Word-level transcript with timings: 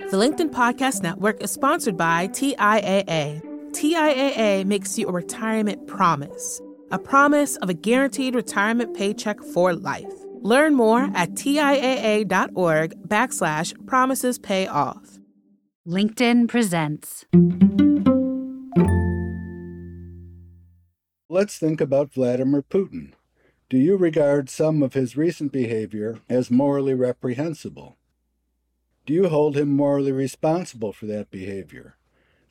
The 0.00 0.16
LinkedIn 0.20 0.50
Podcast 0.50 1.02
Network 1.02 1.40
is 1.40 1.52
sponsored 1.52 1.96
by 1.96 2.26
TIAA. 2.28 3.40
TIAA 3.70 4.64
makes 4.64 4.98
you 4.98 5.06
a 5.06 5.12
retirement 5.12 5.86
promise, 5.86 6.60
a 6.90 6.98
promise 6.98 7.54
of 7.58 7.68
a 7.68 7.74
guaranteed 7.74 8.34
retirement 8.34 8.96
paycheck 8.96 9.40
for 9.40 9.72
life. 9.72 10.12
Learn 10.40 10.74
more 10.74 11.10
at 11.14 11.30
TIAA.org 11.34 13.08
backslash 13.08 13.86
promises 13.86 14.36
pay 14.36 14.66
off. 14.66 15.20
LinkedIn 15.86 16.48
presents. 16.48 17.24
Let's 21.28 21.56
think 21.56 21.80
about 21.80 22.12
Vladimir 22.12 22.62
Putin. 22.62 23.12
Do 23.70 23.78
you 23.78 23.96
regard 23.96 24.50
some 24.50 24.82
of 24.82 24.94
his 24.94 25.16
recent 25.16 25.52
behavior 25.52 26.20
as 26.28 26.50
morally 26.50 26.94
reprehensible? 26.94 27.96
Do 29.06 29.12
you 29.12 29.28
hold 29.28 29.54
him 29.54 29.68
morally 29.68 30.12
responsible 30.12 30.94
for 30.94 31.04
that 31.04 31.30
behavior? 31.30 31.98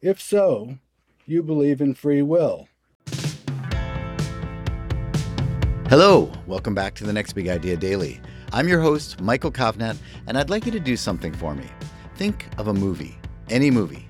If 0.00 0.18
so, 0.18 0.78
you 1.26 1.42
believe 1.42 1.82
in 1.82 1.92
free 1.92 2.22
will. 2.22 2.68
Hello, 5.90 6.32
welcome 6.46 6.74
back 6.74 6.94
to 6.94 7.04
the 7.04 7.12
Next 7.12 7.34
Big 7.34 7.48
Idea 7.48 7.76
Daily. 7.76 8.18
I'm 8.50 8.66
your 8.66 8.80
host, 8.80 9.20
Michael 9.20 9.52
Kovnat, 9.52 9.98
and 10.26 10.38
I'd 10.38 10.48
like 10.48 10.64
you 10.64 10.72
to 10.72 10.80
do 10.80 10.96
something 10.96 11.34
for 11.34 11.54
me. 11.54 11.66
Think 12.14 12.46
of 12.56 12.68
a 12.68 12.72
movie, 12.72 13.18
any 13.50 13.70
movie. 13.70 14.08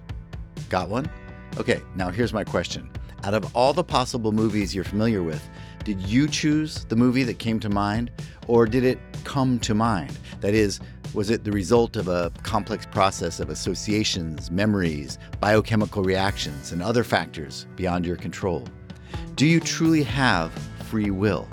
Got 0.68 0.90
one? 0.90 1.10
Okay, 1.56 1.82
now 1.96 2.08
here's 2.10 2.32
my 2.32 2.44
question. 2.44 2.88
Out 3.24 3.34
of 3.34 3.56
all 3.56 3.72
the 3.72 3.82
possible 3.82 4.30
movies 4.30 4.76
you're 4.76 4.84
familiar 4.84 5.24
with, 5.24 5.42
did 5.82 6.00
you 6.02 6.28
choose 6.28 6.84
the 6.84 6.94
movie 6.94 7.24
that 7.24 7.40
came 7.40 7.58
to 7.58 7.68
mind, 7.68 8.12
or 8.46 8.64
did 8.64 8.84
it 8.84 9.00
come 9.24 9.58
to 9.60 9.74
mind? 9.74 10.16
That 10.40 10.54
is, 10.54 10.78
was 11.14 11.30
it 11.30 11.44
the 11.44 11.52
result 11.52 11.96
of 11.96 12.08
a 12.08 12.30
complex 12.42 12.86
process 12.86 13.40
of 13.40 13.50
associations, 13.50 14.50
memories, 14.50 15.18
biochemical 15.40 16.02
reactions, 16.02 16.72
and 16.72 16.82
other 16.82 17.02
factors 17.02 17.66
beyond 17.76 18.04
your 18.04 18.16
control? 18.16 18.66
Do 19.34 19.46
you 19.46 19.60
truly 19.60 20.02
have 20.02 20.52
free 20.84 21.10
will? 21.10 21.48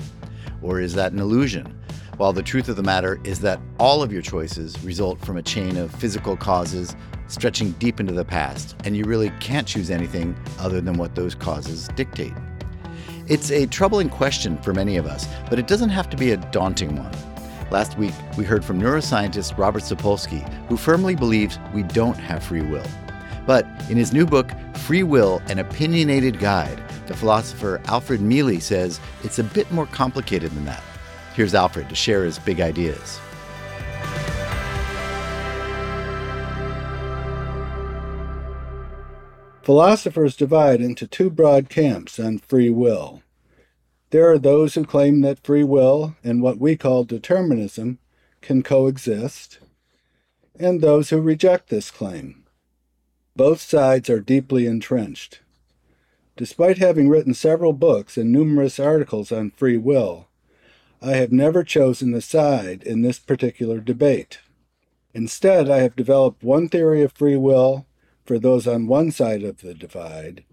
Or 0.61 0.79
is 0.79 0.93
that 0.95 1.13
an 1.13 1.19
illusion? 1.19 1.77
While 2.17 2.33
the 2.33 2.43
truth 2.43 2.69
of 2.69 2.75
the 2.75 2.83
matter 2.83 3.19
is 3.23 3.39
that 3.41 3.59
all 3.79 4.01
of 4.01 4.11
your 4.11 4.21
choices 4.21 4.81
result 4.83 5.19
from 5.19 5.37
a 5.37 5.41
chain 5.41 5.77
of 5.77 5.93
physical 5.93 6.35
causes 6.35 6.95
stretching 7.27 7.71
deep 7.73 7.99
into 7.99 8.13
the 8.13 8.25
past, 8.25 8.75
and 8.85 8.95
you 8.95 9.03
really 9.05 9.31
can't 9.39 9.67
choose 9.67 9.89
anything 9.89 10.35
other 10.59 10.81
than 10.81 10.97
what 10.97 11.15
those 11.15 11.35
causes 11.35 11.87
dictate. 11.95 12.33
It's 13.27 13.51
a 13.51 13.65
troubling 13.65 14.09
question 14.09 14.57
for 14.59 14.73
many 14.73 14.97
of 14.97 15.07
us, 15.07 15.27
but 15.49 15.59
it 15.59 15.67
doesn't 15.67 15.89
have 15.89 16.09
to 16.11 16.17
be 16.17 16.31
a 16.31 16.37
daunting 16.37 16.95
one. 16.95 17.11
Last 17.71 17.97
week, 17.97 18.13
we 18.37 18.43
heard 18.43 18.63
from 18.63 18.79
neuroscientist 18.79 19.57
Robert 19.57 19.83
Sapolsky, 19.83 20.47
who 20.67 20.77
firmly 20.77 21.15
believes 21.15 21.57
we 21.73 21.83
don't 21.83 22.17
have 22.17 22.43
free 22.43 22.61
will. 22.61 22.85
But 23.47 23.65
in 23.89 23.97
his 23.97 24.13
new 24.13 24.25
book, 24.25 24.51
Free 24.75 25.03
Will 25.03 25.41
An 25.47 25.59
Opinionated 25.59 26.39
Guide, 26.39 26.81
the 27.07 27.15
philosopher 27.15 27.81
Alfred 27.85 28.21
Mele 28.21 28.59
says 28.59 28.99
it's 29.23 29.39
a 29.39 29.43
bit 29.43 29.69
more 29.71 29.87
complicated 29.87 30.51
than 30.51 30.65
that. 30.65 30.83
Here's 31.33 31.55
Alfred 31.55 31.89
to 31.89 31.95
share 31.95 32.23
his 32.23 32.39
big 32.39 32.61
ideas. 32.61 33.19
Philosophers 39.63 40.35
divide 40.35 40.81
into 40.81 41.07
two 41.07 41.31
broad 41.31 41.69
camps 41.69 42.19
on 42.19 42.37
free 42.37 42.69
will. 42.69 43.23
There 44.15 44.31
are 44.31 44.39
those 44.39 44.75
who 44.75 44.85
claim 44.85 45.19
that 45.23 45.43
free 45.43 45.65
will 45.65 46.15
and 46.23 46.41
what 46.41 46.57
we 46.57 46.77
call 46.77 47.03
determinism 47.03 47.99
can 48.39 48.63
coexist, 48.63 49.59
and 50.57 50.79
those 50.79 51.09
who 51.09 51.19
reject 51.19 51.67
this 51.67 51.91
claim. 51.91 52.45
Both 53.35 53.59
sides 53.59 54.09
are 54.09 54.21
deeply 54.21 54.67
entrenched. 54.67 55.41
Despite 56.37 56.77
having 56.77 57.09
written 57.09 57.33
several 57.33 57.73
books 57.73 58.15
and 58.15 58.31
numerous 58.31 58.79
articles 58.79 59.33
on 59.33 59.51
free 59.51 59.75
will, 59.75 60.29
I 61.01 61.15
have 61.15 61.33
never 61.33 61.65
chosen 61.65 62.13
a 62.13 62.21
side 62.21 62.83
in 62.83 63.01
this 63.01 63.19
particular 63.19 63.81
debate. 63.81 64.39
Instead, 65.13 65.69
I 65.69 65.79
have 65.79 65.97
developed 65.97 66.41
one 66.41 66.69
theory 66.69 67.01
of 67.01 67.11
free 67.11 67.35
will 67.35 67.85
for 68.25 68.39
those 68.39 68.65
on 68.65 68.87
one 68.87 69.11
side 69.11 69.43
of 69.43 69.59
the 69.59 69.73
divide, 69.73 70.45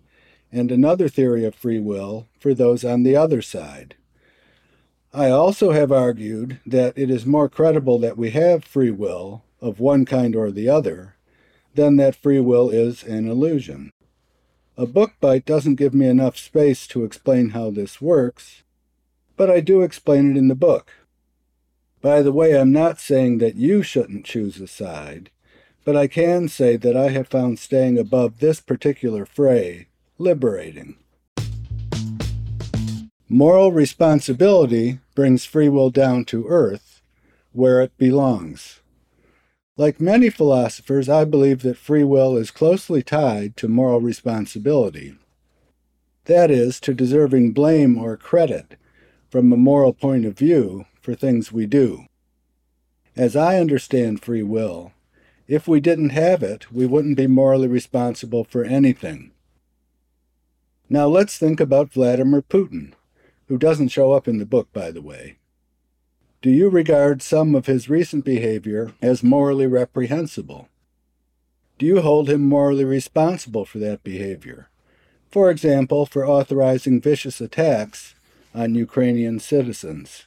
and 0.53 0.71
another 0.71 1.09
theory 1.09 1.45
of 1.45 1.55
free 1.55 1.81
will 1.81 2.29
for 2.39 2.55
those 2.55 2.85
on 2.85 3.03
the 3.03 3.17
other 3.17 3.43
side. 3.43 3.97
I 5.13 5.31
also 5.31 5.73
have 5.73 5.91
argued 5.91 6.61
that 6.65 6.97
it 6.97 7.11
is 7.11 7.27
more 7.27 7.49
credible 7.49 7.99
that 7.99 8.17
we 8.17 8.31
have 8.31 8.65
free 8.65 8.91
will 8.91 9.43
of 9.61 9.81
one 9.81 10.05
kind 10.05 10.37
or 10.37 10.51
the 10.51 10.69
other 10.69 11.17
than 11.75 11.97
that 11.97 12.15
free 12.15 12.41
will 12.41 12.71
is 12.71 13.03
an 13.03 13.29
illusion. 13.29 13.91
A 14.77 14.87
book 14.87 15.13
bite 15.21 15.45
doesn't 15.45 15.75
give 15.77 15.95
me 15.95 16.07
enough 16.07 16.39
space 16.39 16.87
to 16.89 17.05
explain 17.05 17.51
how 17.51 17.71
this 17.71 18.01
works, 18.01 18.63
but 19.37 19.51
I 19.51 19.61
do 19.61 19.83
explain 19.83 20.31
it 20.31 20.39
in 20.39 20.49
the 20.49 20.55
book. 20.55 20.93
By 22.01 22.23
the 22.23 22.33
way, 22.33 22.59
I'm 22.59 22.73
not 22.73 23.01
saying 23.01 23.39
that 23.39 23.57
you 23.57 23.83
shouldn't 23.83 24.27
choose 24.27 24.61
a 24.61 24.67
side 24.67 25.31
but 25.85 25.97
I 25.97 26.07
can 26.07 26.49
say 26.49 26.77
that 26.77 26.97
I 26.97 27.11
have 27.11 27.29
found 27.29 27.59
staying 27.59 27.99
above 27.99 28.39
this 28.39 28.61
particular 28.61 29.27
fray 29.27 29.89
liberating. 30.23 30.97
Moral 33.29 33.73
responsibility 33.73 35.01
brings 35.15 35.45
free 35.45 35.69
will 35.69 35.91
down 35.91 36.25
to 36.27 36.47
earth, 36.47 37.03
where 37.53 37.81
it 37.81 37.97
belongs. 37.99 38.81
Like 39.77 40.01
many 40.01 40.29
philosophers, 40.31 41.09
I 41.09 41.25
believe 41.25 41.63
that 41.63 41.79
free 41.79 42.05
will 42.05 42.37
is 42.37 42.51
closely 42.51 43.03
tied 43.03 43.57
to 43.57 43.69
moral 43.69 44.01
responsibility. 44.01 45.17
That 46.27 46.51
is, 46.51 46.79
to 46.81 46.95
deserving 46.95 47.53
blame 47.53 47.99
or 47.99 48.17
credit 48.17 48.77
from 49.31 49.53
a 49.53 49.57
moral 49.57 49.95
point 49.95 50.27
of 50.27 50.39
view 50.39 50.85
for 51.01 51.15
things 51.15 51.51
we 51.51 51.67
do. 51.67 52.05
As 53.17 53.35
I 53.35 53.59
understand 53.59 54.23
free 54.23 54.43
will, 54.43 54.93
if 55.49 55.67
we 55.67 55.81
didn't 55.81 56.11
have 56.11 56.43
it, 56.43 56.71
we 56.71 56.87
wouldn't 56.87 57.17
be 57.17 57.27
morally 57.27 57.67
responsible 57.67 58.45
for 58.45 58.63
anything. 58.63 59.33
Now 60.93 61.09
let's 61.09 61.39
think 61.39 61.59
about 61.59 61.91
Vladimir 61.91 62.43
Putin, 62.43 62.93
who 63.49 63.57
doesn't 63.57 63.89
show 63.89 64.13
up 64.13 64.29
in 64.29 64.37
the 64.37 64.45
book, 64.45 64.71
by 64.75 64.91
the 64.91 65.01
way. 65.01 65.39
Do 66.43 66.51
you 66.51 66.69
regard 66.69 67.23
some 67.23 67.55
of 67.55 67.65
his 67.65 67.89
recent 67.89 68.27
behavior 68.27 68.93
as 69.01 69.23
morally 69.23 69.67
reprehensible? 69.67 70.69
Do 71.79 71.87
you 71.87 72.03
hold 72.03 72.29
him 72.29 72.43
morally 72.43 72.85
responsible 72.85 73.65
for 73.65 73.79
that 73.79 74.05
behavior? 74.05 74.69
For 75.31 75.51
example, 75.51 76.05
for 76.05 76.27
authorizing 76.27 77.01
vicious 77.01 77.41
attacks 77.41 78.15
on 78.55 78.75
Ukrainian 78.75 79.41
citizens. 79.41 80.27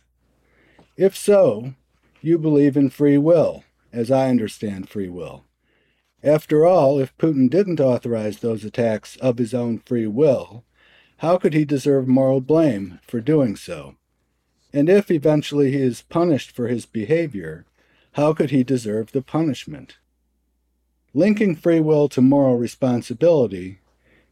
If 0.97 1.15
so, 1.15 1.75
you 2.21 2.39
believe 2.39 2.75
in 2.75 2.89
free 2.89 3.19
will 3.19 3.63
as 3.93 4.09
I 4.09 4.29
understand 4.29 4.89
free 4.89 5.09
will. 5.09 5.44
After 6.25 6.66
all, 6.66 7.00
if 7.00 7.16
Putin 7.19 7.52
didn't 7.52 7.80
authorize 7.80 8.40
those 8.40 8.66
attacks 8.66 9.16
of 9.18 9.38
his 9.38 9.53
own 9.53 9.78
free 9.78 10.08
will, 10.08 10.63
how 11.18 11.38
could 11.38 11.53
he 11.53 11.66
deserve 11.66 12.08
moral 12.08 12.41
blame 12.41 13.00
for 13.03 13.22
doing 13.22 13.56
so? 13.56 13.96
And 14.74 14.90
if 14.90 15.12
eventually 15.12 15.72
he 15.72 15.78
is 15.78 16.02
punished 16.02 16.50
for 16.50 16.68
his 16.68 16.88
behavior, 16.88 17.68
how 18.13 18.34
could 18.34 18.50
he 18.50 18.63
deserve 18.63 19.12
the 19.12 19.22
punishment? 19.22 19.97
Linking 21.13 21.56
free 21.56 21.80
will 21.80 22.09
to 22.09 22.22
moral 22.22 22.57
responsibility 22.57 23.81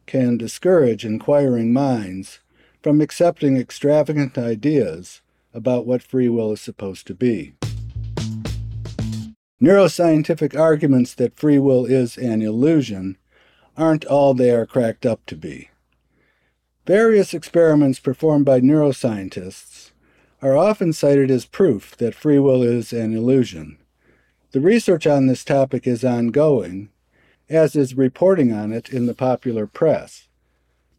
can 0.06 0.36
discourage 0.36 1.04
inquiring 1.04 1.72
minds 1.72 2.40
from 2.82 3.00
accepting 3.00 3.56
extravagant 3.56 4.36
ideas 4.36 5.22
about 5.54 5.86
what 5.86 6.02
free 6.02 6.28
will 6.28 6.50
is 6.50 6.60
supposed 6.60 7.06
to 7.06 7.14
be. 7.14 7.54
Neuroscientific 9.64 10.54
arguments 10.54 11.14
that 11.14 11.38
free 11.38 11.58
will 11.58 11.86
is 11.86 12.18
an 12.18 12.42
illusion 12.42 13.16
aren't 13.78 14.04
all 14.04 14.34
they 14.34 14.50
are 14.50 14.66
cracked 14.66 15.06
up 15.06 15.24
to 15.24 15.36
be. 15.36 15.70
Various 16.86 17.32
experiments 17.32 17.98
performed 17.98 18.44
by 18.44 18.60
neuroscientists 18.60 19.92
are 20.42 20.54
often 20.54 20.92
cited 20.92 21.30
as 21.30 21.46
proof 21.46 21.96
that 21.96 22.14
free 22.14 22.38
will 22.38 22.62
is 22.62 22.92
an 22.92 23.16
illusion. 23.16 23.78
The 24.52 24.60
research 24.60 25.06
on 25.06 25.28
this 25.28 25.42
topic 25.42 25.86
is 25.86 26.04
ongoing, 26.04 26.90
as 27.48 27.74
is 27.74 27.94
reporting 27.94 28.52
on 28.52 28.70
it 28.70 28.90
in 28.90 29.06
the 29.06 29.14
popular 29.14 29.66
press, 29.66 30.28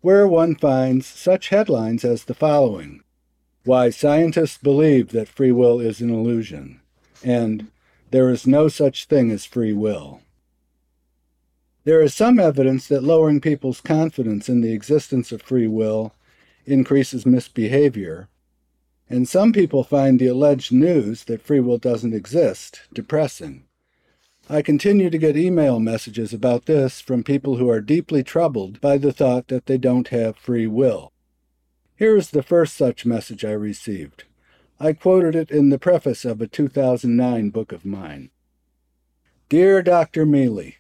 where 0.02 0.28
one 0.28 0.56
finds 0.56 1.06
such 1.06 1.50
headlines 1.50 2.04
as 2.04 2.24
the 2.24 2.34
following 2.34 3.04
Why 3.64 3.92
Scientists 3.92 4.58
Believe 4.58 5.12
That 5.12 5.30
Free 5.30 5.52
Will 5.52 5.80
is 5.80 6.02
an 6.02 6.10
Illusion, 6.10 6.82
and 7.24 7.68
there 8.16 8.30
is 8.30 8.48
no 8.48 8.70
such 8.70 9.08
thing 9.08 9.30
as 9.30 9.44
free 9.44 9.74
will. 9.74 10.22
There 11.84 12.02
is 12.02 12.14
some 12.14 12.40
evidence 12.40 12.88
that 12.88 13.04
lowering 13.04 13.42
people's 13.42 13.82
confidence 13.82 14.48
in 14.48 14.62
the 14.62 14.72
existence 14.72 15.34
of 15.34 15.42
free 15.42 15.68
will 15.68 16.14
increases 16.66 17.26
misbehavior, 17.26 18.30
and 19.10 19.28
some 19.28 19.52
people 19.52 19.84
find 19.84 20.18
the 20.18 20.28
alleged 20.28 20.72
news 20.72 21.26
that 21.26 21.42
free 21.42 21.60
will 21.60 21.78
doesn't 21.78 22.14
exist 22.14 22.84
depressing. 22.94 23.66
I 24.50 24.62
continue 24.62 25.10
to 25.10 25.18
get 25.18 25.36
email 25.36 25.82
messages 25.82 26.32
about 26.32 26.68
this 26.68 27.02
from 27.02 27.22
people 27.22 27.58
who 27.58 27.70
are 27.70 27.82
deeply 27.82 28.24
troubled 28.24 28.80
by 28.80 28.98
the 28.98 29.12
thought 29.12 29.50
that 29.50 29.66
they 29.66 29.78
don't 29.78 30.08
have 30.08 30.38
free 30.38 30.68
will. 30.68 31.12
Here 31.98 32.16
is 32.16 32.30
the 32.30 32.44
first 32.44 32.78
such 32.78 33.06
message 33.06 33.44
I 33.44 33.52
received. 33.52 34.24
I 34.80 34.92
quoted 34.92 35.36
it 35.36 35.52
in 35.52 35.70
the 35.70 35.80
preface 35.80 36.26
of 36.26 36.42
a 36.42 36.48
2009 36.48 37.50
book 37.50 37.72
of 37.72 37.86
mine. 37.86 38.30
Dear 39.48 39.82
Dr. 39.82 40.26
Mele, 40.26 40.74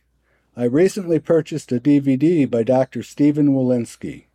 I 0.57 0.65
recently 0.65 1.17
purchased 1.19 1.71
a 1.71 1.79
DVD 1.79 2.49
by 2.49 2.63
Dr. 2.63 3.03
Stephen 3.03 3.53
Wolinsky. 3.53 4.25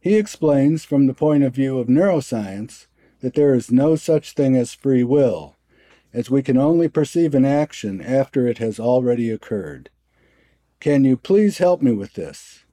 He 0.00 0.16
explains 0.16 0.84
from 0.84 1.06
the 1.06 1.14
point 1.14 1.44
of 1.44 1.54
view 1.54 1.78
of 1.78 1.88
neuroscience 1.88 2.86
that 3.20 3.34
there 3.34 3.54
is 3.54 3.70
no 3.70 3.96
such 3.96 4.32
thing 4.32 4.56
as 4.56 4.72
free 4.72 5.04
will, 5.04 5.56
as 6.14 6.30
we 6.30 6.42
can 6.42 6.56
only 6.56 6.88
perceive 6.88 7.34
an 7.34 7.44
action 7.44 8.00
after 8.00 8.46
it 8.46 8.58
has 8.58 8.80
already 8.80 9.30
occurred. 9.30 9.90
Can 10.80 11.04
you 11.04 11.18
please 11.18 11.58
help 11.58 11.82
me 11.82 11.92
with 11.92 12.14
this? 12.14 12.64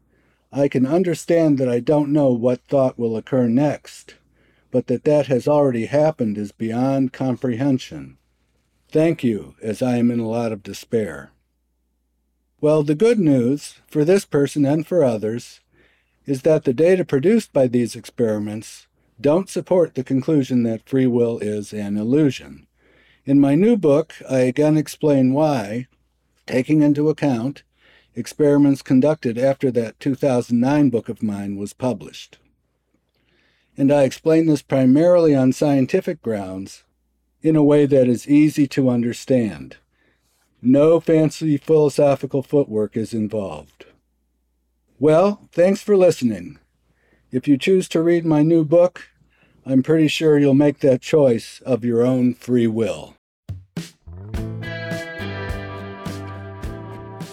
I 0.54 0.69
can 0.69 0.86
understand 0.86 1.57
that 1.57 1.68
I 1.68 1.81
don't 1.81 2.13
know 2.13 2.31
what 2.31 2.62
thought 2.62 2.98
will 2.98 3.18
occur 3.18 3.50
next, 3.50 4.15
but 4.71 4.87
that 4.87 5.03
that 5.03 5.27
has 5.27 5.47
already 5.47 5.85
happened 5.85 6.37
is 6.37 6.51
beyond 6.51 7.13
comprehension. 7.13 8.17
Thank 8.89 9.23
you, 9.23 9.55
as 9.61 9.81
I 9.81 9.97
am 9.97 10.11
in 10.11 10.19
a 10.19 10.27
lot 10.27 10.51
of 10.51 10.63
despair. 10.63 11.31
Well, 12.59 12.83
the 12.83 12.95
good 12.95 13.19
news, 13.19 13.75
for 13.87 14.03
this 14.03 14.25
person 14.25 14.65
and 14.65 14.87
for 14.87 15.03
others, 15.03 15.59
is 16.25 16.41
that 16.41 16.63
the 16.63 16.73
data 16.73 17.05
produced 17.05 17.53
by 17.53 17.67
these 17.67 17.95
experiments 17.95 18.87
don't 19.19 19.49
support 19.49 19.95
the 19.95 20.03
conclusion 20.03 20.63
that 20.63 20.87
free 20.87 21.07
will 21.07 21.39
is 21.39 21.73
an 21.73 21.97
illusion. 21.97 22.67
In 23.25 23.39
my 23.39 23.55
new 23.55 23.77
book, 23.77 24.15
I 24.29 24.39
again 24.39 24.77
explain 24.77 25.33
why, 25.33 25.87
taking 26.45 26.81
into 26.81 27.09
account 27.09 27.63
experiments 28.15 28.81
conducted 28.81 29.37
after 29.37 29.69
that 29.69 29.99
2009 29.99 30.89
book 30.89 31.07
of 31.07 31.21
mine 31.21 31.55
was 31.55 31.73
published. 31.73 32.39
And 33.77 33.91
I 33.91 34.03
explain 34.03 34.47
this 34.47 34.63
primarily 34.63 35.35
on 35.35 35.53
scientific 35.53 36.21
grounds 36.21 36.83
in 37.44 37.56
a 37.56 37.63
way 37.63 37.85
that 37.85 38.07
is 38.07 38.27
easy 38.27 38.68
to 38.68 38.89
understand. 38.89 39.77
No 40.62 41.00
fancy 41.00 41.57
philosophical 41.57 42.41
footwork 42.41 42.97
is 42.97 43.13
involved. 43.13 43.85
Well, 45.00 45.47
thanks 45.51 45.81
for 45.81 45.95
listening. 45.95 46.57
If 47.31 47.47
you 47.47 47.57
choose 47.57 47.88
to 47.89 48.01
read 48.01 48.25
my 48.25 48.41
new 48.41 48.65
book, 48.65 49.09
I'm 49.65 49.83
pretty 49.83 50.07
sure 50.07 50.39
you'll 50.39 50.56
make 50.56 50.80
that 50.80 51.01
choice 51.01 51.62
of 51.65 51.85
your 51.85 52.03
own 52.03 52.33
free 52.33 52.68
will. 52.68 53.16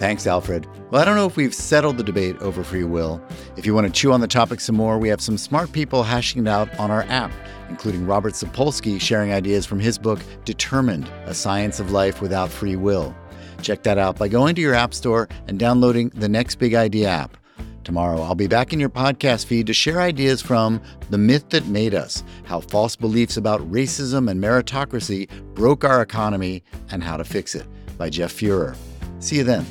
Thanks, 0.04 0.26
Alfred. 0.26 0.68
Well, 0.90 1.00
I 1.00 1.06
don't 1.06 1.16
know 1.16 1.24
if 1.24 1.38
we've 1.38 1.54
settled 1.54 1.96
the 1.96 2.04
debate 2.04 2.36
over 2.42 2.62
free 2.62 2.84
will. 2.84 3.22
If 3.56 3.64
you 3.64 3.72
want 3.72 3.86
to 3.86 3.90
chew 3.90 4.12
on 4.12 4.20
the 4.20 4.28
topic 4.28 4.60
some 4.60 4.76
more, 4.76 4.98
we 4.98 5.08
have 5.08 5.22
some 5.22 5.38
smart 5.38 5.72
people 5.72 6.02
hashing 6.02 6.42
it 6.42 6.48
out 6.48 6.78
on 6.78 6.90
our 6.90 7.04
app, 7.04 7.32
including 7.70 8.06
Robert 8.06 8.34
Sapolsky 8.34 9.00
sharing 9.00 9.32
ideas 9.32 9.64
from 9.64 9.80
his 9.80 9.96
book, 9.96 10.20
Determined 10.44 11.10
A 11.24 11.32
Science 11.32 11.80
of 11.80 11.90
Life 11.90 12.20
Without 12.20 12.50
Free 12.50 12.76
Will. 12.76 13.16
Check 13.62 13.82
that 13.84 13.96
out 13.96 14.18
by 14.18 14.28
going 14.28 14.54
to 14.56 14.60
your 14.60 14.74
App 14.74 14.92
Store 14.92 15.26
and 15.48 15.58
downloading 15.58 16.10
the 16.10 16.28
Next 16.28 16.56
Big 16.56 16.74
Idea 16.74 17.08
app. 17.08 17.38
Tomorrow, 17.82 18.20
I'll 18.20 18.34
be 18.34 18.46
back 18.46 18.74
in 18.74 18.80
your 18.80 18.90
podcast 18.90 19.46
feed 19.46 19.66
to 19.68 19.72
share 19.72 20.02
ideas 20.02 20.42
from 20.42 20.82
The 21.08 21.16
Myth 21.16 21.48
That 21.48 21.66
Made 21.68 21.94
Us 21.94 22.22
How 22.44 22.60
False 22.60 22.94
Beliefs 22.94 23.38
About 23.38 23.62
Racism 23.72 24.30
and 24.30 24.38
Meritocracy 24.38 25.30
Broke 25.54 25.82
Our 25.82 26.02
Economy 26.02 26.62
and 26.90 27.02
How 27.02 27.16
to 27.16 27.24
Fix 27.24 27.54
It 27.54 27.66
by 27.96 28.10
Jeff 28.10 28.34
Fuhrer. 28.34 28.76
See 29.18 29.36
you 29.36 29.44
then. 29.44 29.64